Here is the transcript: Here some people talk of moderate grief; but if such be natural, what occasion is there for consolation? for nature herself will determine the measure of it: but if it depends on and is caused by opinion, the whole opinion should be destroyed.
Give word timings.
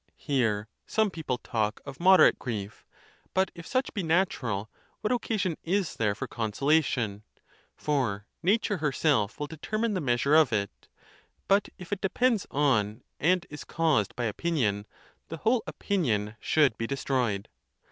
Here 0.17 0.67
some 0.87 1.11
people 1.11 1.37
talk 1.37 1.79
of 1.85 1.99
moderate 1.99 2.39
grief; 2.39 2.87
but 3.35 3.51
if 3.53 3.67
such 3.67 3.93
be 3.93 4.01
natural, 4.01 4.67
what 5.01 5.13
occasion 5.13 5.57
is 5.63 5.93
there 5.97 6.15
for 6.15 6.25
consolation? 6.27 7.21
for 7.75 8.25
nature 8.41 8.77
herself 8.77 9.39
will 9.39 9.45
determine 9.45 9.93
the 9.93 10.01
measure 10.01 10.33
of 10.33 10.51
it: 10.51 10.87
but 11.47 11.69
if 11.77 11.91
it 11.93 12.01
depends 12.01 12.47
on 12.49 13.03
and 13.19 13.45
is 13.51 13.63
caused 13.63 14.15
by 14.15 14.23
opinion, 14.25 14.87
the 15.27 15.37
whole 15.37 15.61
opinion 15.67 16.35
should 16.39 16.79
be 16.79 16.87
destroyed. 16.87 17.47